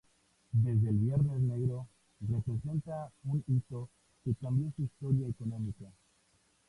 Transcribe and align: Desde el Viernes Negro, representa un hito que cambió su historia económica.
Desde 0.53 0.89
el 0.89 0.97
Viernes 0.97 1.39
Negro, 1.41 1.87
representa 2.27 3.11
un 3.25 3.43
hito 3.47 3.87
que 4.25 4.33
cambió 4.33 4.71
su 4.75 4.81
historia 4.81 5.27
económica. 5.27 5.91